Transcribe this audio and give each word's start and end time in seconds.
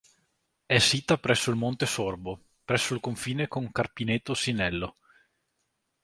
È 0.65 0.79
sita 0.79 1.19
presso 1.19 1.51
il 1.51 1.57
Monte 1.57 1.85
Sorbo, 1.85 2.41
presso 2.65 2.95
il 2.95 2.99
confine 2.99 3.47
con 3.47 3.71
Carpineto 3.71 4.33
Sinello. 4.33 4.95